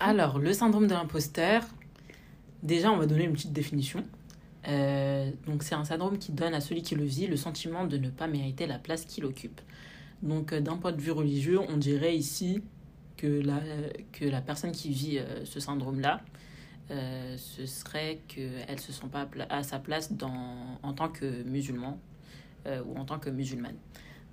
[0.00, 1.62] Alors, le syndrome de l'imposteur,
[2.62, 4.04] déjà, on va donner une petite définition.
[4.68, 7.96] Euh, donc, c'est un syndrome qui donne à celui qui le vit le sentiment de
[7.96, 9.60] ne pas mériter la place qu'il occupe.
[10.22, 12.62] Donc, euh, d'un point de vue religieux, on dirait ici
[13.16, 13.60] que la,
[14.12, 16.20] que la personne qui vit euh, ce syndrome-là,
[16.88, 21.98] ce serait qu'elle ne se sent pas à sa place dans, en tant que musulman
[22.64, 23.74] ou en tant que musulmane.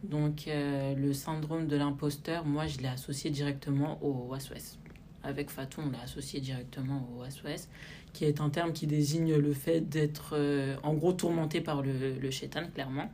[0.04, 4.78] Donc, le syndrome de l'imposteur, moi, je l'ai associé directement au waswas
[5.24, 7.68] avec Fatou, on l'a associé directement au SOS,
[8.14, 12.20] qui est un terme qui désigne le fait d'être euh, en gros tourmenté par le,
[12.20, 13.10] le shaitan, clairement,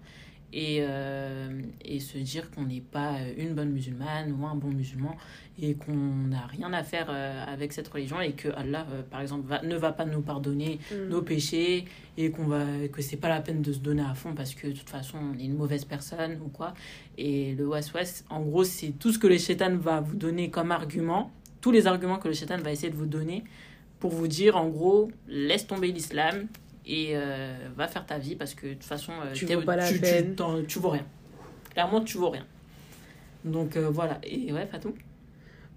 [0.52, 5.16] et, euh, et se dire qu'on n'est pas une bonne musulmane ou un bon musulman
[5.62, 9.48] et qu'on n'a rien à faire euh, avec cette religion et que Allah, par exemple,
[9.48, 11.10] va, ne va pas nous pardonner mm.
[11.10, 11.86] nos péchés
[12.18, 14.68] et qu'on va que c'est pas la peine de se donner à fond parce que
[14.68, 16.74] de toute façon on est une mauvaise personne ou quoi.
[17.18, 20.72] Et le waswas, en gros, c'est tout ce que le shaitan va vous donner comme
[20.72, 23.44] argument tous les arguments que le shaitan va essayer de vous donner
[24.00, 26.48] pour vous dire en gros laisse tomber l'islam
[26.86, 29.76] et euh, va faire ta vie parce que de toute façon euh, tu, vaux pas
[29.76, 30.36] la tu, peine.
[30.68, 31.06] Tu, vaux rien.
[31.72, 32.46] Clairement tu vaux rien.
[33.46, 34.20] Donc euh, voilà.
[34.24, 34.96] Et ouais Fatou?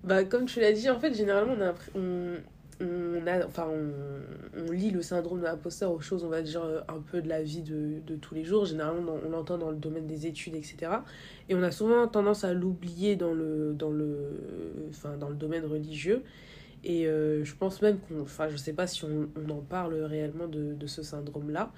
[0.05, 2.35] Bah comme tu l'as dit en fait généralement on a, on,
[2.83, 6.63] on a enfin on, on, lit le syndrome de l'imposteur aux choses on va dire
[6.89, 9.77] un peu de la vie de, de tous les jours généralement on l'entend dans le
[9.77, 10.93] domaine des études etc
[11.49, 14.17] et on a souvent tendance à l'oublier dans le, dans, le,
[14.91, 16.23] enfin, dans le domaine religieux.
[16.85, 18.23] Et euh, je pense même qu'on.
[18.23, 21.71] Enfin, je sais pas si on, en parle réellement de, ce syndrome-là.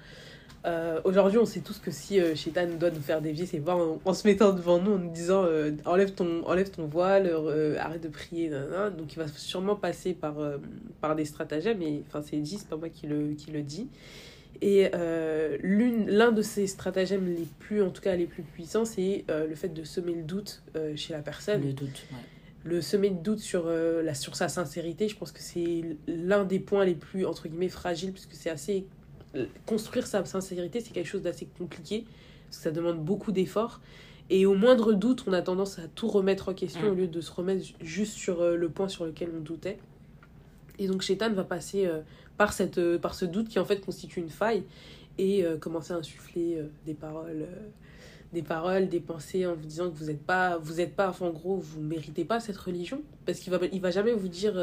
[0.65, 2.33] Euh, Aujourd'hui, on sait tous que si euh,
[2.79, 5.71] doit nous faire dévier, c'est pas en, se mettant devant nous en nous disant euh,
[5.85, 7.31] enlève, ton, enlève ton voile,
[7.79, 8.49] arrête de prier.
[8.49, 10.35] Donc, il va sûrement passer par,
[11.01, 11.81] par des stratagèmes.
[11.83, 13.87] Et enfin, c'est dit, c'est pas moi qui le, qui le dis.
[14.61, 19.53] Et l'un de ces stratagèmes les plus, en tout cas les plus puissants, c'est le
[19.53, 20.63] fait de semer le doute
[20.95, 21.61] chez la personne.
[21.61, 22.17] Le doute, ouais.
[22.65, 26.59] Le semer le doute sur, la, sur sa sincérité, je pense que c'est l'un des
[26.59, 28.85] points les plus, entre guillemets, fragiles, puisque c'est assez...
[29.65, 32.05] Construire sa sincérité, c'est quelque chose d'assez compliqué,
[32.45, 33.81] parce que ça demande beaucoup d'efforts.
[34.31, 36.91] Et au moindre doute, on a tendance à tout remettre en question, mm.
[36.91, 39.77] au lieu de se remettre juste sur le point sur lequel on doutait.
[40.79, 41.87] Et donc Chétan va passer
[42.37, 44.63] par, cette, euh, par ce doute qui en fait constitue une faille
[45.17, 47.47] et euh, commencer à insuffler euh, des paroles
[48.35, 51.29] des paroles, des pensées en vous disant que vous n'êtes pas, vous êtes pas, en
[51.31, 53.01] gros, vous méritez pas cette religion.
[53.25, 54.61] Parce qu'il va, il va jamais vous dire,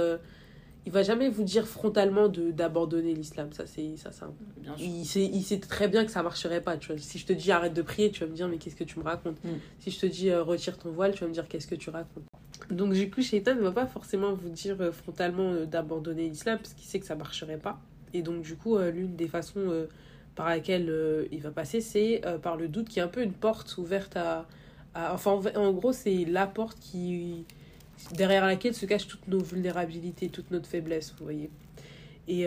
[0.87, 3.53] il va jamais vous dire frontalement de d'abandonner l'islam.
[3.53, 4.33] Ça, c'est, ça, ça.
[4.79, 6.77] Il sait, il sait très bien que ça marcherait pas.
[6.77, 6.99] Tu vois.
[6.99, 8.99] Si je te dis arrête de prier, tu vas me dire, mais qu'est-ce que tu
[8.99, 9.43] me racontes?
[9.43, 9.49] Mm.
[9.81, 12.25] Si je te dis retire ton voile, tu vas me dire, qu'est-ce que tu racontes?
[12.71, 16.59] Donc, du coup, Shaitan ne va pas forcément vous dire euh, frontalement euh, d'abandonner l'islam
[16.59, 17.81] parce qu'il sait que ça marcherait pas.
[18.15, 19.87] Et donc, du coup, euh, l'une des façons
[20.35, 20.93] par laquelle
[21.31, 24.47] il va passer, c'est par le doute qui est un peu une porte ouverte à.
[24.95, 27.45] enfin, en, gros, c'est la porte qui.
[28.13, 31.51] derrière laquelle se cachent toutes nos vulnérabilités, toute notre faiblesse, vous voyez.
[32.29, 32.47] Et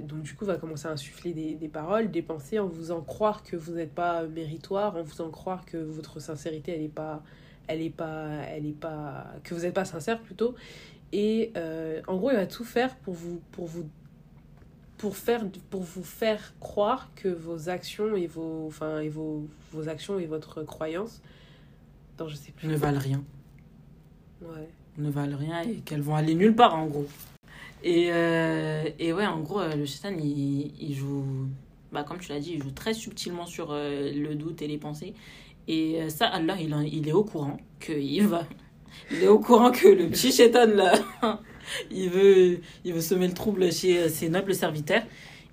[0.00, 3.02] donc, du coup, va commencer à insuffler des, des, paroles, des pensées, en vous en
[3.02, 6.88] croire que vous n'êtes pas méritoire, en vous en croire que votre sincérité, elle n'est
[6.88, 7.22] pas
[7.68, 10.54] elle est pas elle est pas que vous n'êtes pas sincère plutôt
[11.12, 13.88] et euh, en gros il va tout faire pour vous pour vous
[14.98, 19.88] pour faire pour vous faire croire que vos actions et vos enfin et vos, vos
[19.88, 21.22] actions et votre croyance
[22.18, 22.66] non je sais plus.
[22.66, 23.22] Ne valent rien.
[24.42, 24.68] Ouais.
[24.98, 27.06] Ne valent rien et qu'elles vont aller nulle part en gros.
[27.84, 31.24] Et, euh, et ouais en gros le shaitan il, il joue
[31.92, 34.78] bah, comme tu l'as dit il joue très subtilement sur euh, le doute et les
[34.78, 35.14] pensées.
[35.68, 38.46] Et euh, ça, Allah, il, il est au courant qu'il va.
[39.10, 40.94] Il est au courant que le petit chétan, là,
[41.90, 45.02] il veut, il veut semer le trouble chez euh, ses nobles serviteurs.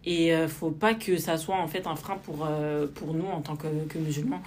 [0.08, 2.48] Et ne euh, faut pas que ça soit en fait un frein pour,
[2.94, 4.42] pour nous en tant que, que musulmans,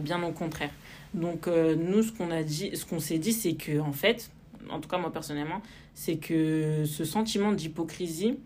[0.00, 0.70] bien au contraire.
[1.14, 4.30] Donc nous, ce qu'on a dit, ce qu'on s'est dit, c'est que en fait,
[4.68, 5.62] en tout cas moi personnellement,
[5.94, 8.36] c'est que ce sentiment d'hypocrisie,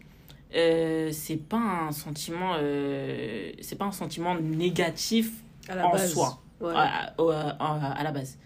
[0.52, 5.32] c'est pas un sentiment, c'est pas un sentiment négatif
[5.70, 8.38] en soi à, la base.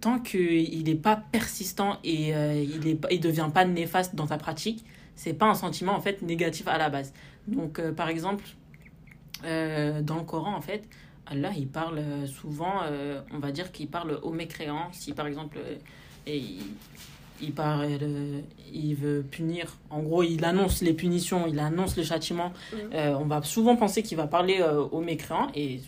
[0.00, 4.38] Tant qu'il n'est pas persistant et euh, il ne il devient pas néfaste dans ta
[4.38, 4.84] pratique,
[5.16, 7.12] c'est pas un sentiment en fait négatif à la base.
[7.48, 8.44] Donc euh, par exemple,
[9.44, 10.84] euh, dans le Coran en fait,
[11.26, 12.82] Allah il parle souvent,
[13.32, 14.88] on va dire qu'il parle aux mécréants.
[14.92, 15.58] Si par exemple
[16.28, 16.62] il,
[17.42, 17.88] il, parle,
[18.72, 23.16] il veut punir, en gros il annonce les punitions, il annonce le châtiment, mhm.
[23.18, 25.80] on va souvent penser qu'il va parler aux mécréants et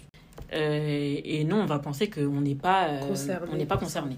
[0.52, 3.14] et nous, on va penser qu'on n'est pas, euh,
[3.52, 4.16] on n'est pas concerné.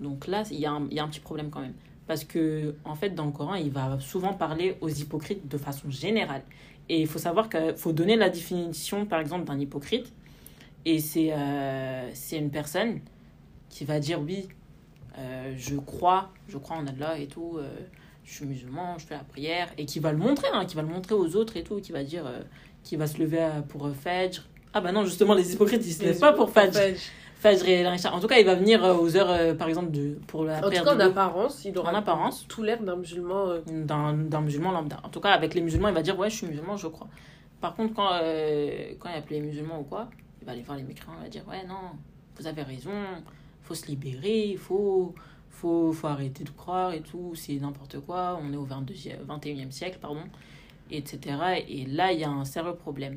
[0.00, 1.74] Donc là, il y, a un, y a un petit problème quand même.
[2.06, 5.90] Parce que, en fait, dans le Coran, il va souvent parler aux hypocrites de façon
[5.90, 6.42] générale.
[6.88, 10.12] Et il faut savoir qu'il faut donner la définition, par exemple, d'un hypocrite.
[10.84, 13.00] Et c'est euh, une personne
[13.68, 14.48] qui va dire oui,
[15.18, 17.68] euh, je crois, je crois en Allah et tout, euh,
[18.26, 20.82] je suis musulman, je fais la prière, et qui va le montrer, hein, qui va
[20.82, 22.42] le montrer aux autres et tout, qui va dire, euh,
[22.82, 24.42] qui va se lever euh, pour euh, Fajr.
[24.76, 26.98] Ah bah non, justement, les hypocrites, ils se lèvent pas pour Fajr.
[27.36, 27.86] Fajr et.
[28.08, 30.58] En tout cas, il va venir euh, aux heures, euh, par exemple, de, pour la
[30.58, 32.44] En tout cas, en apparence, il aura En apparence.
[32.46, 33.48] tout l'air d'un musulman.
[33.48, 34.98] euh, d'un musulman lambda.
[35.02, 37.08] En tout cas, avec les musulmans, il va dire Ouais, je suis musulman, je crois.
[37.62, 40.10] Par contre, quand, euh, quand il appelle les musulmans ou quoi,
[40.42, 41.92] il va aller voir les mécréants, il va dire Ouais, non,
[42.38, 42.90] vous avez raison,
[43.62, 45.14] faut se libérer, il faut,
[45.48, 48.92] faut, faut arrêter de croire et tout, c'est n'importe quoi, on est au 22,
[49.26, 50.20] 21e siècle, pardon,
[50.90, 51.18] etc.
[51.66, 53.16] Et là, il y a un sérieux problème.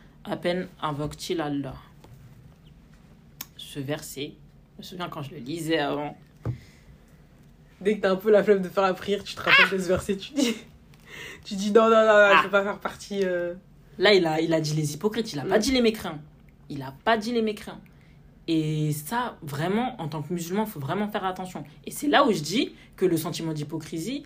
[0.23, 1.75] À peine invoquent-ils Allah.
[3.57, 4.33] Ce verset,
[4.75, 6.15] je me souviens quand je le lisais avant,
[7.79, 9.81] Dès que t'as un peu la flemme de faire la prière, tu te rappelles de
[9.83, 10.55] ce verset, tu dis.
[11.43, 12.35] Tu dis non, non, non, non, Ah.
[12.37, 13.21] je peux pas faire partie.
[13.23, 13.55] euh,
[13.97, 15.61] Là, il a, il a dit les hypocrites, il a pas Mm.
[15.61, 16.19] dit les mécréants.
[16.69, 17.81] Il a pas dit les mécréants.
[18.47, 21.63] Et ça, vraiment, en tant que musulman, il faut vraiment faire attention.
[21.85, 24.23] Et c'est là où je dis que le sentiment d'hypocrisie,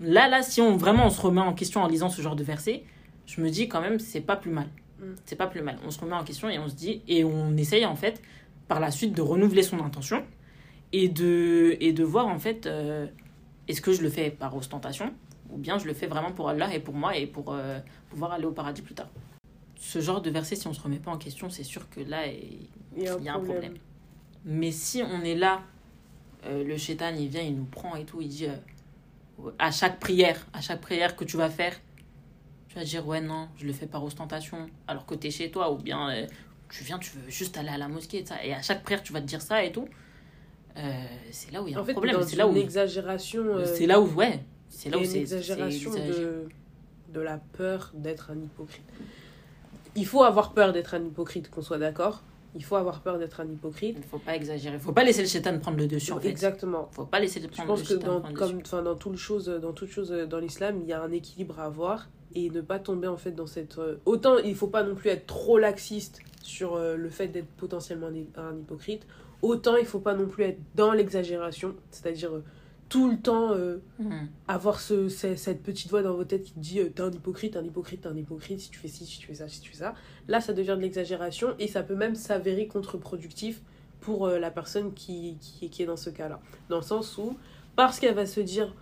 [0.00, 2.42] là, là, si on vraiment on se remet en question en lisant ce genre de
[2.44, 2.82] verset,
[3.26, 4.68] je me dis quand même, c'est pas plus mal.
[4.98, 5.14] Mm.
[5.24, 5.78] C'est pas plus mal.
[5.84, 8.22] On se remet en question et on se dit, et on essaye en fait,
[8.68, 10.24] par la suite, de renouveler son intention
[10.92, 13.06] et de, et de voir en fait, euh,
[13.68, 15.12] est-ce que je le fais par ostentation
[15.50, 17.78] ou bien je le fais vraiment pour Allah et pour moi et pour euh,
[18.10, 19.08] pouvoir aller au paradis plus tard.
[19.76, 22.26] Ce genre de verset, si on se remet pas en question, c'est sûr que là,
[22.26, 23.60] il y a un, il y a un problème.
[23.60, 23.78] problème.
[24.46, 25.62] Mais si on est là,
[26.46, 28.46] euh, le chétan, il vient, il nous prend et tout, il dit
[29.58, 31.78] à chaque prière, à chaque prière que tu vas faire,
[32.74, 35.48] tu vas dire ouais non, je le fais par ostentation, alors que tu es chez
[35.48, 36.26] toi, ou bien euh,
[36.68, 39.00] tu viens, tu veux juste aller à la mosquée, et, ça, et à chaque prière
[39.00, 39.88] tu vas te dire ça et tout.
[40.76, 42.20] Euh, c'est là où il y a En un fait, problème.
[42.24, 43.44] C'est là où, une exagération.
[43.44, 48.32] euh, c'est là où, ouais, c'est là où une c'est exagération de la peur d'être
[48.32, 48.82] un hypocrite.
[49.94, 52.24] Il faut avoir peur d'être un hypocrite, qu'on soit d'accord.
[52.54, 53.96] Il faut avoir peur d'être un hypocrite.
[53.98, 54.78] Il faut pas exagérer.
[54.78, 56.28] faut pas laisser le chétan prendre le dessus en fait.
[56.28, 56.88] Exactement.
[56.92, 59.46] faut pas laisser le Je prendre pense le que shaitan dans, comme, dans, toute chose,
[59.46, 62.60] dans toute chose euh, dans l'islam, il y a un équilibre à avoir et ne
[62.60, 63.78] pas tomber en fait dans cette...
[63.78, 67.48] euh, Autant il faut pas non plus être trop laxiste sur euh, le fait d'être
[67.56, 69.06] potentiellement un, hypocrite,
[69.42, 72.30] autant il faut pas non plus être dans l'exagération, c'est-à-dire
[72.88, 74.28] tout le temps euh, Mhm.
[74.46, 77.10] avoir ce, ce- cette petite voix dans votre tête qui te dit euh, t'es un
[77.10, 79.60] hypocrite, un hypocrite, t'es un hypocrite, si tu fais ci, si tu fais ça, si
[79.60, 79.94] tu fais ça.
[80.28, 83.60] Là, ça devient de l'exagération et ça peut même s'avérer contre-productif
[84.00, 86.40] pour euh, la personne qui, qui, qui est dans ce cas-là.
[86.68, 87.36] Dans le sens où,
[87.76, 88.74] parce qu'elle va se dire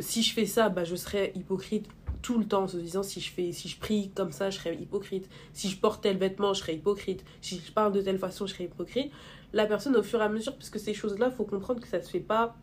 [0.00, 1.86] si je fais ça, bah, je serai hypocrite
[2.20, 4.58] tout le temps en se disant si je, fais, si je prie comme ça, je
[4.58, 5.28] serai hypocrite.
[5.52, 7.24] Si je porte tel vêtement, je serai hypocrite.
[7.40, 9.12] Si je parle de telle façon, je serai hypocrite.
[9.52, 12.02] La personne, au fur et à mesure, parce que ces choses-là, faut comprendre que ça
[12.02, 12.56] se fait pas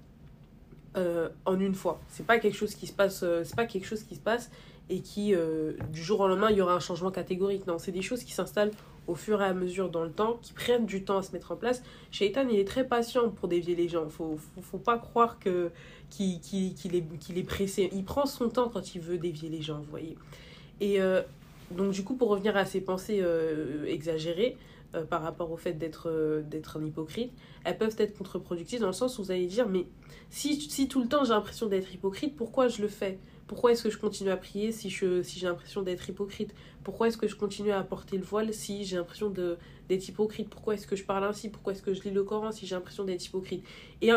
[0.96, 2.00] euh, en une fois.
[2.10, 4.52] C'est pas quelque chose qui se passe, euh, c'est pas quelque chose qui se passe
[4.90, 7.66] et qui euh, du jour au lendemain il y aura un changement catégorique.
[7.66, 8.72] Non, c'est des choses qui s'installent
[9.08, 11.52] au fur et à mesure dans le temps, qui prennent du temps à se mettre
[11.52, 11.82] en place.
[12.12, 14.08] Shaitan, il est très patient pour dévier les gens.
[14.08, 15.72] Faut, faut, faut pas croire que
[16.12, 17.90] qu'il qu'il est, qu'il est pressé.
[17.92, 20.16] Il prend son temps quand il veut dévier les gens, vous voyez.
[20.80, 21.00] Et
[21.72, 23.24] donc du coup, pour revenir à ces pensées
[23.88, 24.58] exagérées
[24.96, 27.32] euh, par rapport au fait d'être euh, d'être un hypocrite,
[27.64, 29.88] elles peuvent être contre-productives dans le sens où vous allez dire, mais
[30.30, 33.20] si tout le temps j'ai l'impression d'être hypocrite, pourquoi je le fais?
[33.54, 36.56] Pourquoi est-ce que je continue à prier si je si j'ai l'impression d'être hypocrite?
[36.84, 40.50] Pourquoi est-ce que je continue à porter le voile si j'ai l'impression d'être hypocrite?
[40.50, 41.50] Pourquoi est-ce que je parle ainsi?
[41.50, 43.64] Pourquoi est-ce que je lis le Coran si j'ai l'impression d'être hypocrite?
[44.02, 44.10] Et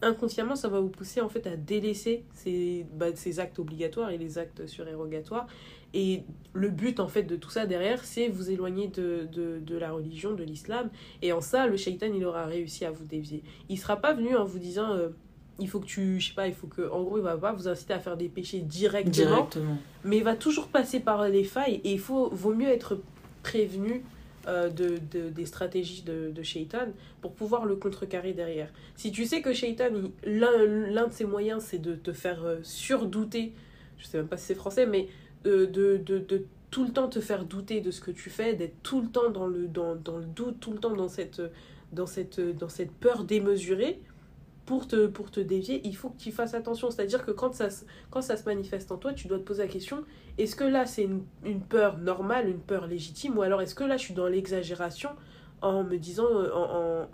[0.00, 4.16] inconsciemment, ça va vous pousser en fait à délaisser ces, bah, ces actes obligatoires et
[4.16, 5.46] les actes surérogatoires.
[5.92, 6.22] Et
[6.54, 10.32] le but en fait de tout ça derrière, c'est vous éloigner de, de, la religion,
[10.32, 10.88] de l'islam.
[11.20, 13.42] Et en ça, le shaitan, il aura réussi à vous dévier.
[13.68, 14.94] Il sera pas venu en vous disant...
[14.94, 15.10] euh,
[15.58, 17.52] il faut que tu je sais pas il faut que en gros il va pas
[17.52, 19.76] vous inciter à faire des péchés directement Directement.
[20.04, 22.98] mais il va toujours passer par les failles et il faut vaut mieux être
[23.42, 24.02] prévenu
[24.46, 26.88] euh, de, de- des stratégies de, de Shaitan
[27.22, 28.68] pour pouvoir le contrecarrer derrière.
[28.94, 29.88] Si tu sais que Shaitan,
[30.24, 33.52] l'un l'un de ses moyens, c'est de te faire euh, surdouter,
[33.98, 35.08] je sais même pas si c'est français, mais
[35.46, 38.52] euh, de, de, de tout le temps te faire douter de ce que tu fais,
[38.54, 41.40] d'être tout le temps dans le, dans, dans le doute, tout le temps dans cette,
[41.92, 44.00] dans cette, dans cette peur démesurée,
[44.66, 45.06] pour te,
[45.40, 46.90] dévier, il faut que tu fasses attention.
[46.90, 47.84] C'est-à-dire que quand ça, se-
[48.46, 50.04] manifeste en toi, tu dois te poser la question,
[50.38, 51.24] est-ce que là c'est une,
[51.60, 55.10] peur normale, une peur légitime, ou alors est-ce que là je suis dans l'exagération
[55.62, 57.08] en me disant, euh, en, en-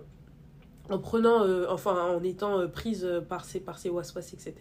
[0.95, 4.55] en prenant, euh, enfin en étant euh, prise par ces, par ces waswas, etc.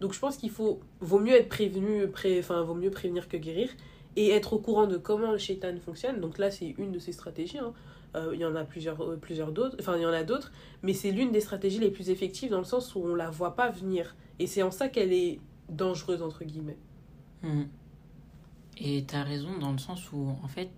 [0.00, 3.36] Donc je pense qu'il faut, vaut mieux être prévenu, pré, enfin vaut mieux prévenir que
[3.36, 3.68] guérir
[4.16, 6.20] et être au courant de comment le shaitan fonctionne.
[6.20, 7.58] Donc là c'est une de ces stratégies.
[7.58, 7.72] hein.
[8.14, 10.52] Euh, il y en a plusieurs, euh, plusieurs d'autres, enfin il y en a d'autres,
[10.82, 13.56] mais c'est l'une des stratégies les plus effectives dans le sens où on la voit
[13.56, 16.78] pas venir et c'est en ça qu'elle est dangereuse entre guillemets.
[17.42, 17.64] Mm.
[18.78, 20.68] Et t'as raison dans le sens où, en fait,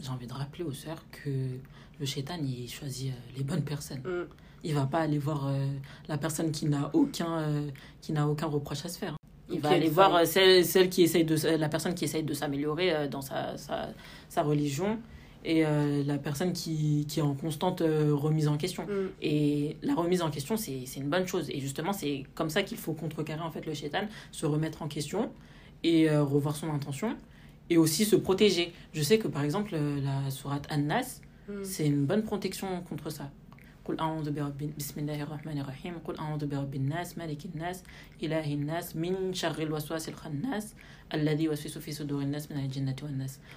[0.00, 1.48] j'ai envie de rappeler aux sœurs que
[2.00, 4.00] le shaitan, il choisit euh, les bonnes personnes.
[4.00, 4.26] Mm.
[4.64, 5.66] Il va pas aller voir euh,
[6.08, 7.68] la personne qui n'a aucun, euh,
[8.00, 9.14] qui n'a aucun reproche à se faire.
[9.50, 13.08] Il va aller voir celle, celle qui essaye de, la personne qui essaye de s'améliorer
[13.08, 13.90] dans sa, sa,
[14.30, 14.98] sa religion
[15.45, 18.83] et euh, la personne qui, qui est en constante euh, remise en question.
[18.85, 19.09] Mm.
[19.21, 21.49] Et la remise en question, c'est c'est une bonne chose.
[21.49, 24.87] Et justement, c'est comme ça qu'il faut contrecarrer en fait le shaitan, se remettre en
[24.87, 25.31] question
[25.83, 27.15] et euh, revoir son intention.
[27.69, 28.73] Et aussi se protéger.
[28.93, 31.63] Je sais que par exemple, euh, la sourate An-Nas, Mm.
[31.63, 33.29] c'est une bonne protection contre ça.
[33.85, 37.83] قل أعوذ برب بسم الله الرحمن الرحيم قل أعوذ برب الناس ملك الناس
[38.23, 40.73] إله الناس من شر الوسواس الخناس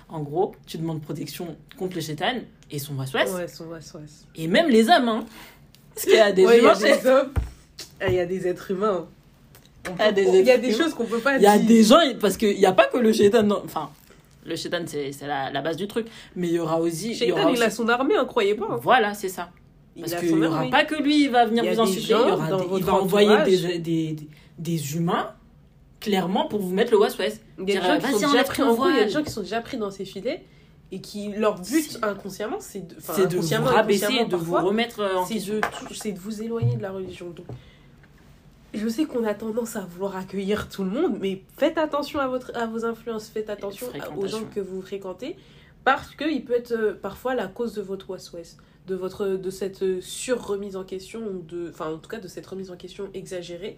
[0.10, 2.36] en gros, tu demandes protection contre le shaitan
[2.70, 3.26] et son waswas.
[3.34, 4.26] Ouais, son waswas.
[4.36, 5.26] Et même les hommes, hein.
[5.94, 6.74] Parce qu'il y a des ouais, humains.
[6.76, 7.34] Il y a des hommes.
[8.02, 9.08] Eh, il y a des êtres humains.
[10.00, 11.50] Ah, il y a des choses qu'on peut pas dire.
[11.50, 13.50] Il y a des gens, parce qu'il n'y a pas que le shaitan.
[13.64, 13.90] Enfin,
[14.46, 16.08] le shaitan, c'est la, base du truc.
[16.36, 17.16] Mais il y aura aussi.
[17.16, 18.68] Shaitan, il, a son armée, hein, croyez pas.
[18.70, 18.80] Hein.
[18.82, 19.50] Voilà, c'est ça.
[20.00, 22.02] Parce qu'il n'y aura pas que lui, il va venir vous insulter.
[22.06, 24.16] Il, y aura il va envoyer des, des,
[24.60, 25.34] des, humains
[26.00, 27.40] clairement, pour vous mettre le waswas.
[27.60, 28.96] Il y a des gens qui sont déjà pris ton en gros, il y a
[28.96, 29.06] voile.
[29.06, 30.44] des gens qui sont déjà pris dans ces filets
[30.92, 35.18] et qui leur but inconsciemment c'est de C'est de vous rabaisser, de vous remettre euh,
[35.18, 35.62] en c'est de
[35.92, 37.30] c'est de vous éloigner de la religion.
[37.30, 37.46] Donc
[38.74, 42.28] je sais qu'on a tendance à vouloir accueillir tout le monde, mais faites attention à
[42.28, 45.36] votre à vos influences, faites attention aux gens que vous fréquentez
[45.84, 49.50] parce que il peut être euh, parfois la cause de votre waswas, de votre de
[49.50, 53.10] cette euh, sur-remise en question de enfin en tout cas de cette remise en question
[53.14, 53.78] exagérée.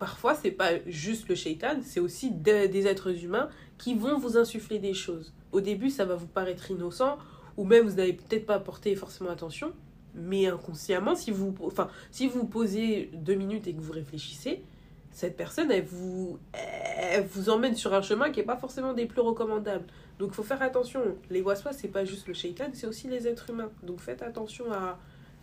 [0.00, 4.78] Parfois, c'est pas juste le shaitan, c'est aussi des, êtres humains qui vont vous insuffler
[4.78, 5.34] des choses.
[5.52, 7.18] Au début, ça va vous paraître innocent,
[7.58, 9.74] ou même vous n'avez peut-être pas porté forcément attention,
[10.14, 14.64] mais inconsciemment, si vous, enfin, si vous posez deux minutes et que vous réfléchissez,
[15.10, 19.04] cette personne, elle vous, elle vous emmène sur un chemin qui n'est pas forcément des
[19.04, 19.84] plus recommandables.
[20.18, 21.02] Donc, il faut faire attention.
[21.28, 23.70] Les waswas, c'est pas juste le shaitan, c'est aussi les êtres humains.
[23.82, 24.98] Donc, faites attention à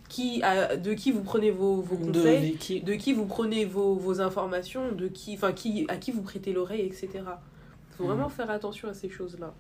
[0.09, 3.95] qui, de qui vous prenez vos, vos conseils de qui- de qui vous prenez vos,
[3.95, 7.09] vos informations, de qui, enfin, qui, à qui vous prêtez l'oreille, etc.
[7.15, 8.09] Il faut Mhm.
[8.11, 9.53] vraiment faire attention à ces choses-là.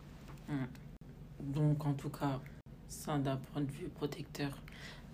[1.41, 2.39] Donc, en tout cas,
[2.87, 4.49] ça d'un point de vue protecteur,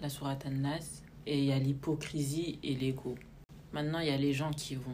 [0.01, 3.15] la sourate An-Nas, et il y a l'hypocrisie et l'ego.
[3.71, 4.93] Maintenant, il y a les gens qui vont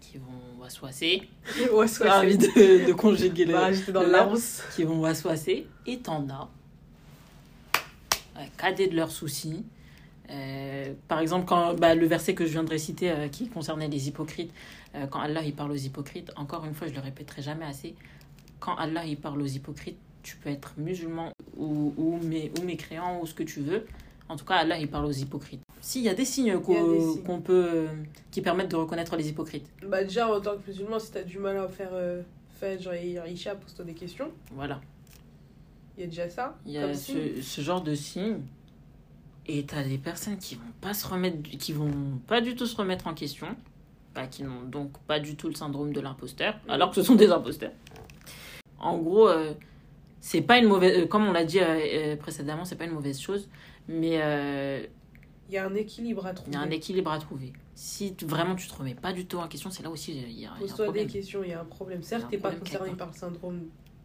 [0.00, 1.28] qui vont waswasser.
[1.74, 5.66] ouais, J'ai envie de, de conjuguer le, j'étais dans le qui vont waswasser.
[5.86, 6.48] Et t'en as.
[8.36, 9.64] Ouais, cadet de leurs soucis.
[10.30, 13.88] Euh, par exemple, quand bah, le verset que je viens de réciter euh, qui concernait
[13.88, 14.52] les hypocrites,
[14.94, 17.94] euh, quand Allah il parle aux hypocrites, encore une fois, je le répéterai jamais assez,
[18.60, 23.20] quand Allah il parle aux hypocrites, tu peux être musulman ou, ou, mé- ou mécréant
[23.20, 23.86] ou ce que tu veux.
[24.28, 25.62] En tout cas, Allah il parle aux hypocrites.
[25.80, 27.88] S'il y a des signes qu'on peut,
[28.30, 29.66] qui permettent de reconnaître les hypocrites.
[29.84, 31.90] Bah, déjà, en tant que musulman, si t'as du mal à faire
[32.60, 34.30] Fajr et Isha, pose-toi des questions.
[34.52, 34.80] Voilà.
[35.96, 36.56] Il y a déjà ça.
[36.66, 38.42] Il y a ce, ce genre de signes.
[39.52, 41.90] Et t'as des personnes qui vont pas se remettre, qui vont
[42.28, 43.48] pas du tout se remettre en question,
[44.14, 47.16] bah, qui n'ont donc pas du tout le syndrome de l'imposteur, alors que ce sont
[47.16, 47.72] des imposteurs.
[48.78, 49.52] En gros, euh,
[50.20, 52.92] c'est pas une mauvaise, euh, comme on l'a dit euh, euh, précédemment, c'est pas une
[52.92, 53.48] mauvaise chose,
[53.88, 54.20] mais
[55.48, 56.52] Il y a un équilibre à il trouver.
[56.52, 57.52] y a un équilibre à trouver.
[57.74, 60.24] Si vraiment tu te remets pas du tout en question, c'est là aussi il y
[60.24, 61.06] a, il y a un Pose-toi des problème.
[61.08, 61.98] questions, il y a un problème.
[62.02, 63.60] Il Certes, t'es pas problème concerné par le syndrome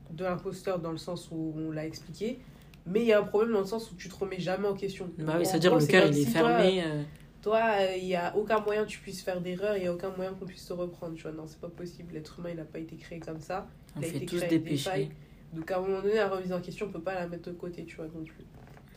[0.09, 2.39] de l'imposteur dans le sens où on l'a expliqué,
[2.85, 4.75] mais il y a un problème dans le sens où tu te remets jamais en
[4.75, 5.09] question.
[5.17, 6.83] Bah oui, c'est-à-dire le cœur il est si fermé.
[6.83, 7.03] euh,
[7.41, 9.93] Toi, euh, il y a aucun moyen que tu puisses faire d'erreur, il y a
[9.93, 11.15] aucun moyen qu'on puisse te reprendre.
[11.15, 12.13] Tu vois, non, c'est pas possible.
[12.13, 13.67] L'être humain, il n'a pas été créé comme ça.
[13.95, 14.89] on il a fait été tous créé des péchés.
[14.89, 15.09] failles.
[15.53, 17.55] Donc à un moment donné, la remise en question, on peut pas la mettre de
[17.55, 18.43] côté, tu vois, non plus.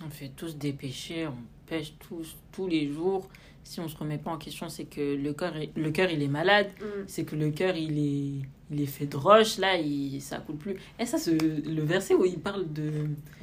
[0.04, 1.34] On fait tous des péchés, on
[1.66, 3.28] pêche tous, tous les jours.
[3.68, 6.22] Si on se remet pas en question, c'est que le cœur, est- le cœur il
[6.22, 6.68] est malade,
[7.06, 10.56] c'est que le cœur il est, il est fait de roche, là il, ça coule
[10.56, 10.76] plus.
[10.98, 12.90] Et ça, c'est le verset où il parle de,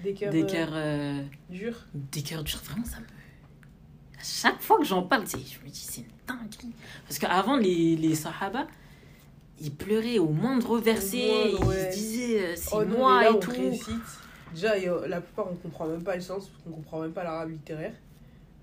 [0.03, 1.85] Des cœurs, des euh, cœurs euh, durs.
[1.93, 3.05] des cœurs durs, vraiment ça me.
[3.05, 6.73] À chaque fois que j'en parle, c'est- je me dis c'est une dinguerie.
[7.07, 8.65] Parce qu'avant, les, les Sahaba,
[9.61, 11.51] ils pleuraient au moindre verset, ouais.
[11.51, 13.51] ils se disaient euh, c'est Oh moi là, et on tout.
[13.51, 13.93] récite.
[14.55, 17.23] Déjà, il a- la plupart, on comprend même pas le sens, qu'on comprend même pas
[17.23, 17.93] l'arabe littéraire.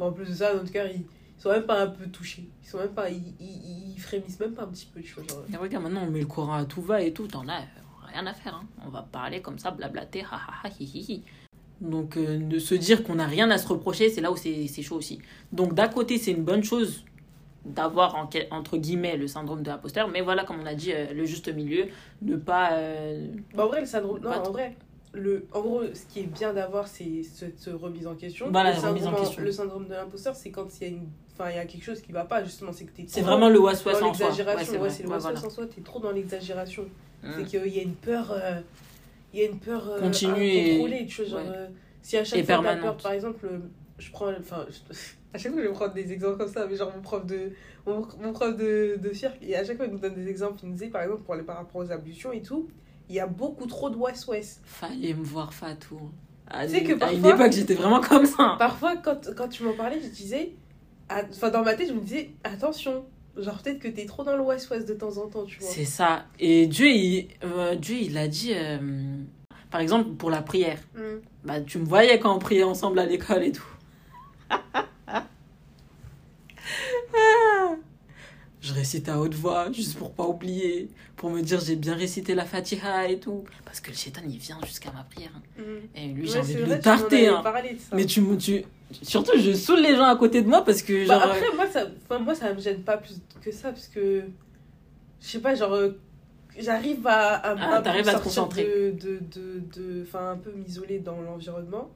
[0.01, 1.05] Mais en plus de ça, notre cœur, ils
[1.43, 2.49] sont même pas un peu touchés.
[2.63, 5.25] Ils sont même pas, ils, ils, ils frémissent même pas un petit peu, tu vois.
[5.25, 7.61] Genre, Et regarde, maintenant on met le Coran à tout va et tout, t'en as
[7.61, 8.55] euh, rien à faire.
[8.55, 8.67] Hein.
[8.87, 11.23] On va parler comme ça, blablater, ha ha ha, hi hi hi.
[11.83, 14.83] Donc, euh, de se dire qu'on n'a rien à se reprocher, c'est là où c'est
[14.83, 15.21] chaud aussi.
[15.51, 17.05] Donc, d'un côté, c'est une bonne chose
[17.65, 20.09] d'avoir, en entre guillemets, le syndrome de l'imposteur.
[20.09, 21.87] Mais voilà, comme on a dit, euh, le juste milieu,
[22.23, 22.75] ne pas...
[22.75, 24.21] euh, Bah, en vrai, le syndrome.
[24.21, 24.77] Non, en vrai.
[25.13, 28.49] Le, en gros, ce qui est bien d'avoir, c'est cette remise en question.
[28.51, 29.43] Voilà, le, remise en syndrome, question.
[29.43, 31.09] le syndrome de l'imposteur, c'est quand il y, a une...
[31.35, 32.73] enfin, il y a quelque chose qui va pas, justement.
[32.73, 34.27] C'est que t'es c'est trop vraiment le was-was dans en soi.
[34.29, 34.73] l'exagération.
[34.75, 34.91] Ouais, vrai.
[34.91, 35.47] c'est le Ouais, was-was voilà.
[35.47, 36.85] en soi, t'es trop dans l'exagération.
[37.23, 37.29] Mm.
[37.37, 38.31] C'est qu'il y a une peur.
[38.33, 38.61] euh,
[39.35, 39.89] Il y a une peur.
[39.89, 41.31] euh, Continue et- tu vois.
[41.31, 41.57] Genre, ouais.
[41.57, 41.67] euh,
[42.03, 42.83] si à chaque Et fois t'as permanente.
[42.83, 43.59] peur, par exemple, euh,
[43.99, 44.31] je prends.
[44.31, 44.95] Enfin, je-
[45.35, 47.51] à chaque fois, je vais prendre des exemples comme ça, mais genre mon prof de.
[47.87, 50.59] Mon, mon prof de, de cirque, et à chaque fois, il nous donne des exemples.
[50.63, 52.69] Il nous disait, par exemple, pour les, par rapport aux ablutions et tout,
[53.09, 54.61] il y a beaucoup trop de west-west.
[54.65, 55.99] Fallait me voir Fatou.
[56.47, 58.55] À, Tu sais que à une parfois- époque, j'étais vraiment comme ça.
[58.59, 60.53] Parfois, quand, quand tu m'en parlais, je disais.
[61.31, 63.05] Enfin, dans ma tête, je me disais, attention,
[63.37, 65.69] genre peut-être que t'es trop dans le west-west de temps en temps, tu vois.
[65.71, 66.27] C'est ça.
[66.39, 68.79] Et Dieu, il, euh, Dieu, il a dit, euh,
[69.71, 70.79] par exemple, pour la prière.
[70.95, 71.01] Mm.
[71.45, 73.65] Bah, tu me voyais quand on priait ensemble à l'école et tout.
[78.61, 82.33] Je récite à haute voix, juste pour pas oublier, pour me dire j'ai bien récité
[82.37, 83.43] la Fatiha et tout.
[83.65, 85.33] Parce que le chétan, il vient jusqu'à ma prière.
[85.35, 85.43] hein.
[85.59, 85.99] Mm.
[85.99, 87.27] Et lui, Ouais, j'ai envie de vrai, le tarter.
[87.27, 87.43] hein.
[87.93, 88.63] Mais tu, me- tu,
[89.03, 91.67] surtout, je saoule les gens à côté de moi parce que, Bah, genre, après, moi
[91.67, 94.25] ça, enfin, moi, ça me gêne pas plus que ça, parce que,
[95.21, 95.99] je sais pas, genre, euh,
[96.59, 98.65] j'arrive à, à, Ah, à t'arrives à te concentrer.
[98.65, 101.91] De, de, enfin, un peu m'isoler dans l'environnement.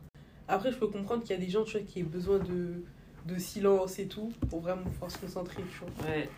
[0.48, 2.84] Après, je peux comprendre qu'il y a des gens, tu vois, qui aient besoin de,
[3.26, 6.08] de silence et tout, pour vraiment pouvoir se concentrer, tu vois.
[6.08, 6.28] Ouais.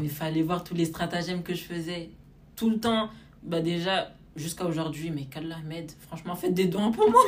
[0.00, 2.10] Mais fallait voir tous les stratagèmes que je faisais.
[2.56, 3.10] Tout le temps.
[3.42, 5.92] Bah déjà, jusqu'à aujourd'hui, mais qu'Allah m'aide.
[6.00, 7.22] Franchement, faites des dons pour moi.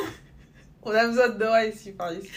[0.83, 2.29] On a besoin de Dora ici, par ici.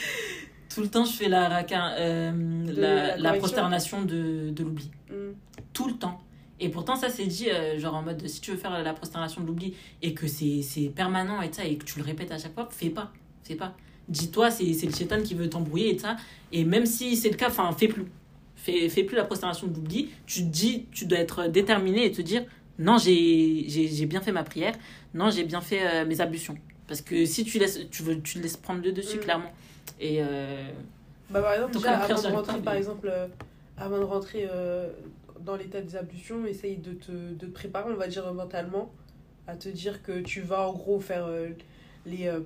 [0.74, 2.32] Tout le temps, je fais la, raka- euh,
[2.66, 3.38] la, la la correction.
[3.38, 4.90] prosternation de, de l'oubli.
[5.10, 5.32] Mm.
[5.72, 6.20] Tout le temps.
[6.60, 9.40] Et pourtant, ça, c'est dit, euh, genre en mode, si tu veux faire la prosternation
[9.42, 12.54] de l'oubli et que c'est permanent et ça, et que tu le répètes à chaque
[12.54, 13.12] fois, fais pas.
[13.42, 13.74] Fais pas.
[14.08, 16.16] Dis-toi, c'est le chétan qui veut t'embrouiller et ça.
[16.52, 18.04] Et même si c'est le cas, enfin, fais plus.
[18.56, 20.10] Fais, fais plus la prosternation de l'oubli.
[20.26, 22.44] Tu te dis, tu dois être déterminé et te dire,
[22.78, 24.74] non, j'ai bien fait ma prière.
[25.14, 26.56] Non, j'ai bien fait euh, mes ablutions.
[26.86, 29.20] Parce que si tu laisses, tu veux, tu te laisses prendre le dessus, Mm.
[29.20, 29.52] clairement.
[30.00, 30.64] Et euh,
[31.30, 33.26] Bah, par exemple, déjà, après, avant de rentrer, par exemple, euh,
[33.78, 34.88] avant de rentrer euh,
[35.40, 38.92] dans l'état des ablutions, essaye de te, de te préparer, on va dire, mentalement,
[39.46, 41.48] à te dire que tu vas, en gros, faire euh,
[42.06, 42.26] les...
[42.28, 42.40] euh,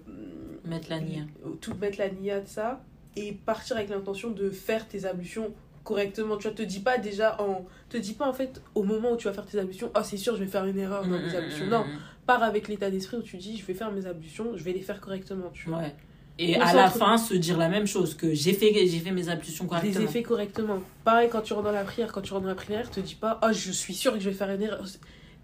[0.64, 1.22] mettre la nia.
[1.60, 2.80] Tout mettre la nia de ça,
[3.16, 5.52] et partir avec l'intention de faire tes ablutions
[5.84, 6.36] correctement.
[6.36, 7.64] Tu vois, te dis pas déjà en...
[7.88, 10.16] Te dis pas, en fait, au moment où tu vas faire tes ablutions, oh, c'est
[10.18, 11.66] sûr, je vais faire une erreur dans mes ablutions.
[11.66, 11.84] Non,
[12.28, 14.82] pars avec l'état d'esprit où tu dis, je vais faire mes ablutions, je vais les
[14.82, 15.78] faire correctement, tu vois.
[15.78, 15.94] Ouais.
[16.38, 19.28] Et à la fin, se dire la même chose, que j'ai fait, j'ai fait mes
[19.28, 20.04] ablutions Je les correctement.
[20.04, 20.78] ai fait correctement.
[21.04, 23.16] Pareil, quand tu rentres dans la prière, quand tu rentres dans la prière, te dis
[23.16, 24.84] pas, oh, je suis sûr que je vais faire une erreur.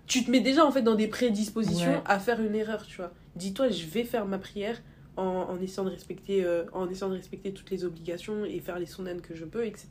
[0.06, 2.02] Tu te mets déjà en fait dans des prédispositions Ouais.
[2.04, 3.10] à faire une erreur, tu vois.
[3.34, 4.80] Dis-toi, je vais faire ma prière
[5.16, 8.78] en, en essayant de respecter, euh, en essayant de respecter toutes les obligations et faire
[8.78, 9.88] les sunnahs que je peux, etc.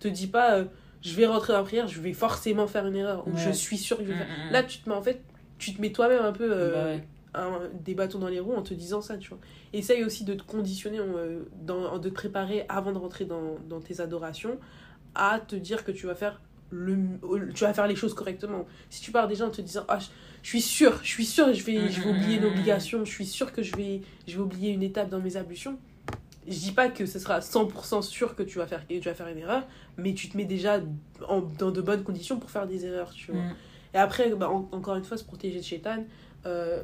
[0.00, 0.64] Te dis pas, euh,
[1.02, 3.78] je vais rentrer dans la prière, je vais forcément faire une erreur ou je suis
[3.78, 4.26] sûr que je vais Mm, faire.
[4.44, 4.52] mm, mm.
[4.52, 5.22] Là, tu te mets en fait,
[5.58, 7.04] tu te mets toi-même un peu euh, Bah ouais.
[7.34, 9.38] un- des bâtons dans les roues en te disant ça, tu vois.
[9.72, 13.80] Essaye aussi de te conditionner, euh, dans, de te préparer avant de rentrer dans, dans
[13.80, 14.58] tes adorations
[15.14, 16.40] à te dire que tu vas faire
[16.70, 16.96] le
[17.54, 18.66] tu vas faire les choses correctement.
[18.90, 20.06] Si tu pars déjà en te disant ah je,
[20.42, 23.24] je suis sûr, je suis sûr je vais je vais oublier une obligation, je suis
[23.26, 25.78] sûr que je vais je vais oublier une étape dans mes ablutions.
[26.48, 29.14] Je dis pas que ce sera 100% sûr que tu vas faire que tu vas
[29.14, 29.64] faire une erreur,
[29.96, 30.80] mais tu te mets déjà
[31.28, 33.42] en- dans de bonnes conditions pour faire des erreurs, tu vois.
[33.42, 33.54] Mm.
[33.94, 36.04] Et après, bah, en- encore une fois, se protéger de chétan,
[36.46, 36.82] euh,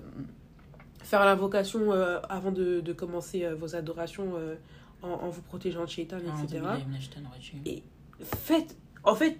[1.03, 4.55] faire l'invocation euh, avant de, de commencer euh, vos adorations euh,
[5.03, 6.62] en, en vous protégeant de chétan, Ah, etc.
[7.67, 7.83] Et
[8.21, 9.37] faites, en fait,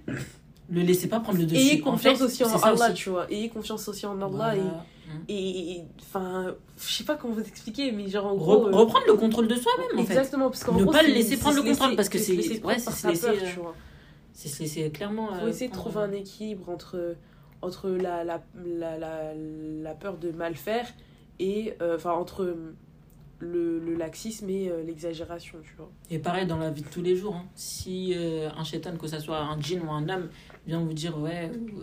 [0.69, 1.57] Le laissez pas prendre le dessus.
[1.61, 2.95] ayez En confiance fait, aussi en Allah, aussi.
[2.95, 3.31] tu vois.
[3.31, 4.29] Ayez confiance aussi en Allah.
[4.29, 4.85] Voilà.
[5.29, 8.67] Et, et, enfin, je sais pas comment vous expliquer, mais genre en Re- gros.
[8.69, 10.15] euh, reprendre le contrôle de soi-même, en fait.
[10.15, 12.65] Exactement, parce qu'en Ne gros, pas le laisser prendre le contrôle, laisser- parce que c'est-
[12.65, 13.75] ouais, c'est se laisser, peur, tu vois.
[14.33, 15.29] C'est- clairement.
[15.35, 17.17] Il faut essayer de trouver un équilibre entre,
[17.63, 20.87] entre la, la, la, la, la peur de mal faire
[21.39, 21.75] et.
[21.81, 22.57] euh, Enfin, entre
[23.39, 25.91] le, le laxisme et euh, l'exagération, tu vois.
[26.11, 27.35] Et pareil dans la vie de tous les jours.
[27.35, 27.45] hein.
[27.57, 30.29] Si euh, un chétan, que ce soit un djinn ou un homme,
[30.67, 31.81] vient vous dire ouais, ou,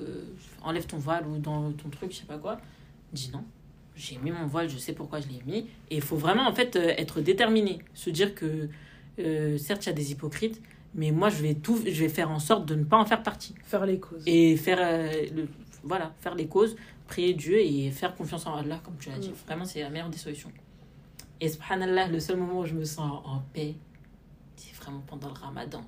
[0.64, 2.60] enlève ton voile ou dans ton truc, je sais pas quoi,
[3.12, 3.44] dis non.
[3.96, 5.68] J'ai mis mon voile, je sais pourquoi je l'ai mis.
[5.90, 7.80] Et il faut vraiment en fait être déterminé.
[7.94, 8.70] Se dire que
[9.58, 10.62] certes, il y a des hypocrites,
[10.96, 13.22] mais moi je vais, tout, je vais faire en sorte de ne pas en faire
[13.22, 13.54] partie.
[13.66, 14.24] Faire les causes.
[14.26, 14.80] Et faire,
[15.36, 15.50] le,
[15.84, 16.76] voilà, faire les causes,
[17.08, 19.30] prier Dieu et faire confiance en Allah, comme tu l'as dit.
[19.30, 19.34] Mm.
[19.48, 20.52] Vraiment, c'est la meilleure des solutions.
[21.42, 23.76] Et subhanallah, le seul moment où je me sens en paix,
[24.56, 25.82] c'est vraiment pendant le ramadan.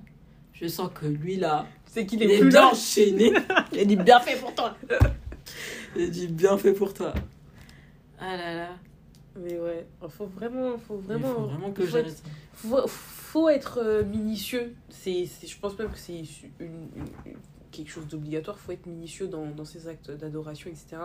[0.54, 2.68] Je sens que lui là, C'est qu'il il est est plus bien là.
[2.72, 3.34] enchaîné.
[3.74, 4.76] Il dit bien fait pour toi.
[5.96, 7.14] Il dit bien fait pour toi.
[8.20, 8.70] Ah là là.
[9.36, 12.24] Mais ouais, faut vraiment, faut Il vraiment, faut vraiment que faut j'arrête être,
[12.54, 14.74] faut, faut être euh, minutieux.
[14.90, 16.20] C'est, je pense même que c'est
[16.60, 16.90] une,
[17.26, 17.34] une-
[17.72, 18.58] quelque chose d'obligatoire.
[18.60, 20.98] Faut être minutieux dans, dans ses actes d'adoration, etc.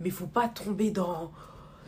[0.00, 1.30] Mais faut pas tomber dans,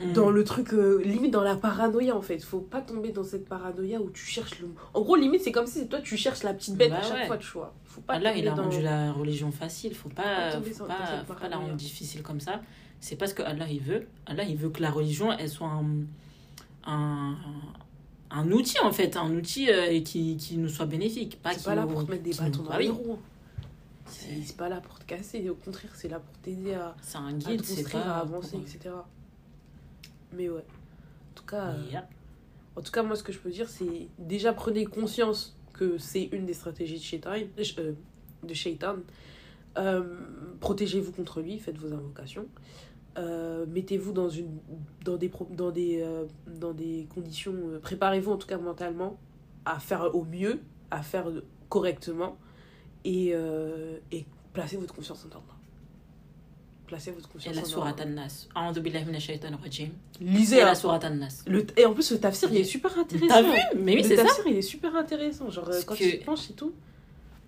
[0.03, 0.13] Mm.
[0.15, 2.39] dans le truc, euh, limite dans la paranoïa en fait.
[2.43, 4.69] Faut pas tomber dans cette paranoïa où tu cherches le.
[4.95, 7.13] En gros, limite, c'est comme si toi tu cherches la petite bête Bah à chaque
[7.19, 7.27] ouais.
[7.27, 7.75] fois, tu vois.
[7.85, 8.63] Faut pas Allah, tomber il a dans.
[8.63, 9.95] rendu la religion facile.
[9.95, 12.63] Faut pas pas, faut pas, faut pas la rendre difficile comme ça.
[12.99, 14.07] C'est parce que Allah il veut.
[14.25, 15.85] Allah il veut que la religion elle soit un,
[16.87, 17.37] un,
[18.31, 21.41] un outil en fait, un outil euh, qui, qui nous soit bénéfique.
[21.43, 23.19] Pas C'est pas là pour te mettre des bâtons dans Ah les roues.
[24.11, 27.19] C'est c'est pas là pour te casser, au contraire, c'est là pour t'aider à, C'est
[27.19, 28.91] un à guide, te c'est construire, pas à avancer, pour- etc.
[30.33, 30.61] Mais ouais.
[30.61, 32.09] En tout cas, euh, Yeah.
[32.77, 36.25] en tout cas, moi, ce que je peux dire, c'est déjà prenez conscience que c'est
[36.33, 37.31] une des stratégies de Shaitan.
[37.79, 37.93] euh,
[38.43, 38.97] de Shaitan.
[39.79, 40.03] Euh,
[40.61, 42.47] Protégez-vous contre lui, faites vos invocations.
[43.19, 44.59] Euh, Mettez-vous dans, une,
[45.05, 47.55] dans, des, dans, des, euh, dans des conditions.
[47.55, 49.19] euh, Préparez-vous en tout cas mentalement
[49.65, 51.27] à faire au mieux, à faire
[51.69, 52.37] correctement
[53.05, 55.43] et, euh, et placez votre confiance en Allah.
[56.87, 57.71] Placez votre Et confiance la en Allah.
[60.21, 61.45] Lisez Et la sourate An-Nas.
[61.47, 63.29] le, et en plus, le tafsir, il est super intéressant.
[63.29, 63.59] T'as vu?
[63.79, 64.25] Mais oui, le c'est ça.
[64.25, 65.49] tafsir, il est super intéressant.
[65.51, 66.73] Genre, Parce quand que- tu penches et tout,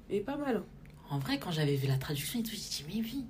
[0.08, 0.62] il est pas mal.
[1.10, 3.24] En vrai, quand j'avais vu la traduction et tout, j'ai dit, mais oui,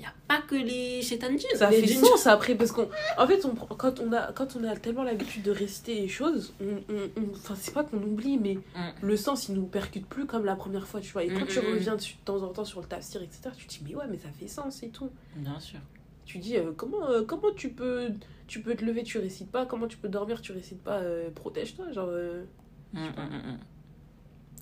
[0.00, 1.56] n'y a pas que les shaitan djinns.
[1.56, 4.56] Ça les fait djinns- sens après, parce qu'en en fait, on, quand, on a, quand
[4.56, 8.02] on a tellement l'habitude de réciter les choses, on, on, on- enfin, c'est pas qu'on
[8.02, 8.90] oublie, mais Mm.
[9.02, 11.22] le sens, il nous percute plus comme la première fois, tu vois.
[11.24, 11.72] Et quand Mm, tu mm, mm.
[11.74, 14.06] reviens dessus de temps en temps sur le tafsir, etc., tu te dis, mais ouais,
[14.10, 15.10] mais ça fait sens et tout.
[15.36, 15.78] Bien sûr.
[16.24, 18.08] Tu dis, euh, comment, euh, comment tu, peux,
[18.48, 21.30] tu peux te lever, tu récites pas, comment tu peux dormir, tu récites pas, euh,
[21.30, 22.10] protège-toi, genre.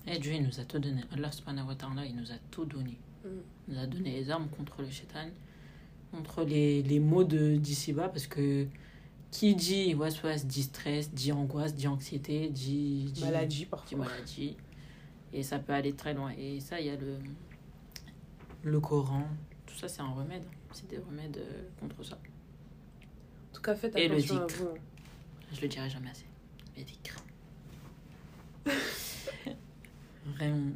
[0.05, 1.01] Et Dieu, il nous a tout donné.
[1.15, 2.99] Allah subhanahu wa ta'ala, il nous a tout donné.
[3.67, 5.29] Il a donné les armes contre le shaitan,
[6.11, 8.67] contre les, les maux d'ici-bas, parce que
[9.31, 13.97] qui dit waswas dit stress, dit angoisse, dit anxiété, dit, dit maladie dit parfois.
[13.99, 14.57] maladie.
[15.31, 16.31] Et ça peut aller très loin.
[16.37, 17.17] Et ça, il y a le,
[18.63, 19.25] le Coran.
[19.65, 20.43] Tout ça, c'est un remède.
[20.71, 22.15] C'est des remèdes euh, contre ça.
[22.15, 24.67] En tout cas, faites Et le attention à vous.
[24.67, 24.73] hein.
[25.53, 26.25] Je le dirai jamais assez.
[26.77, 27.15] Les dhikr.
[30.25, 30.71] Vraiment.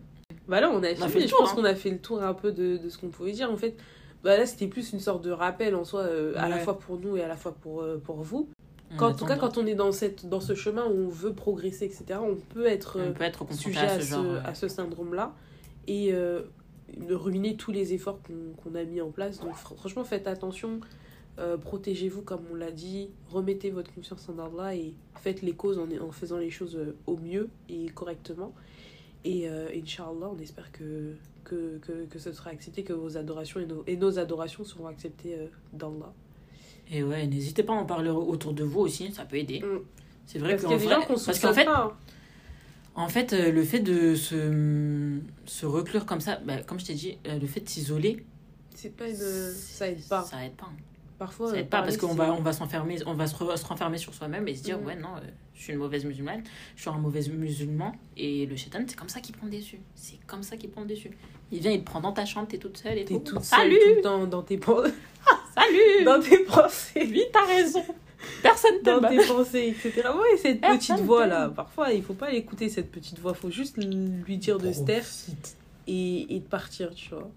[0.48, 1.56] Bah là, on a, On a fini, fait le je pense hein.
[1.56, 3.52] qu'on a fait le tour un peu de, de ce qu'on pouvait dire.
[3.52, 3.76] En fait,
[4.24, 6.98] bah là, c'était plus une sorte de rappel en soi, euh, à la fois pour
[7.00, 8.50] nous et à la fois pour, euh, pour vous.
[8.98, 11.34] Quand, en tout cas, quand on est dans, cette, dans ce chemin où on veut
[11.34, 14.54] progresser, etc., on peut être euh, on peut être confronté sujet à à ce à
[14.54, 15.36] ce syndrome-là
[15.88, 16.44] et euh,
[16.96, 19.42] de ruiner tous les efforts qu'on qu'on a mis en place.
[19.42, 20.80] Donc, fr- franchement, faites attention.
[21.38, 23.10] euh, Protégez-vous, comme on l'a dit.
[23.30, 26.96] Remettez votre confiance en Allah et faites les causes en, en faisant les choses euh,
[27.08, 28.54] au mieux et correctement.
[29.30, 31.14] Et euh, Inch'Allah, on espère que,
[31.44, 34.88] que, que, que ce sera accepté, que vos adorations et nos, et nos adorations seront
[34.88, 36.14] acceptées euh, d'Allah.
[36.90, 39.60] Et ouais, n'hésitez pas à en parler autour de vous aussi, ça peut aider.
[39.60, 39.80] Mm.
[40.26, 41.84] C'est vrai qu'en vrai- qu'on parce qu'en fait, pas.
[41.86, 41.94] hein.
[42.96, 46.94] en fait, euh, le fait de se, se reclure comme ça, bah, comme je t'ai
[46.94, 48.24] dit, euh, le fait de s'isoler,
[48.76, 49.16] C'est pas une...
[49.16, 50.24] Ça aide pas.
[50.24, 50.68] Ça aide pas.
[50.68, 50.76] hein.
[51.20, 53.58] Parfois, Ça euh, aide pas parce qu'on va, on va s'enfermer, on va se, re-
[53.58, 54.86] se renfermer sur soi-même et se dire Mhm.
[54.86, 55.22] ouais non, euh,
[55.56, 56.44] je suis une mauvaise musulmane,
[56.76, 59.80] je suis un mauvais musulman et le shaitan c'est comme ça qu'il prend le dessus,
[59.96, 61.10] c'est comme ça qu'il prend le dessus.
[61.52, 63.20] Il vient, il te prend dans ta chambre, t'es toute seule et T'es tout.
[63.22, 64.94] toute seule Salut, tout dans tes, pen-
[65.56, 66.04] salut.
[66.06, 67.08] dans tes pensées.
[67.10, 67.84] Oui, t'as raison.
[68.44, 70.10] Personne dans tes pensées, etc.
[70.10, 71.56] Ouais, cette Personne petite voix là, t'aime.
[71.56, 75.06] parfois il faut pas l'écouter cette petite voix, faut juste lui dire de se taire
[75.88, 77.30] et, et de partir, tu vois.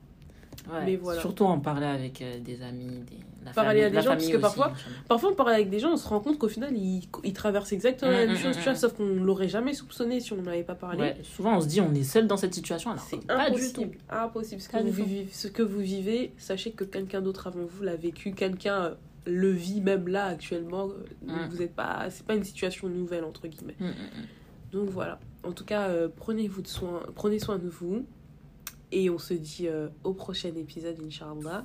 [0.70, 1.20] Ouais, Mais voilà.
[1.20, 4.32] Surtout en parler avec euh, des amis, des, la Parler à des gens, parce que
[4.32, 4.72] aussi, parfois-.
[5.08, 7.72] Parfois on parle avec des gens, on se rend compte qu'au final ils, ils traversent
[7.72, 10.32] exactement la Mm, même mm, chose, mm, tu vois, sauf qu'on l'aurait jamais soupçonné si
[10.32, 11.00] on n'avait pas parlé.
[11.00, 13.72] Ouais, souvent on se dit on est seul dans cette situation alors C'est pas du
[13.72, 13.86] tout.
[14.10, 14.60] impossible.
[14.60, 17.96] Ce que, vous vivez, ce que vous vivez, sachez que quelqu'un d'autre avant vous l'a
[17.96, 18.94] vécu, quelqu'un euh,
[19.26, 20.88] le vit même là actuellement.
[21.28, 21.32] euh.
[21.50, 23.76] Vous êtes pas, c'est pas une situation nouvelle entre guillemets.
[24.72, 25.18] Donc voilà.
[25.42, 28.04] En tout cas, euh, prenez-vous de soin, prenez soin de vous.
[28.92, 31.64] Et on se dit euh, au prochain épisode, Inch'Allah.